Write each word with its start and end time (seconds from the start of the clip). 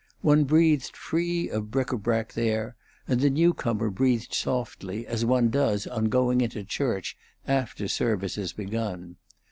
One 0.21 0.45
breathed 0.45 0.97
free 0.97 1.47
of 1.47 1.69
bric 1.69 1.91
a 1.91 1.97
brac 1.99 2.33
there, 2.33 2.75
and 3.07 3.21
the 3.21 3.29
new 3.29 3.53
comer 3.53 3.91
breathed 3.91 4.33
softly 4.33 5.05
as 5.05 5.25
one 5.25 5.51
does 5.51 5.85
on 5.85 6.05
going 6.05 6.41
into 6.41 6.63
church 6.63 7.15
after 7.47 7.87
service 7.87 8.33
has 8.33 8.51
begun. 8.51 9.17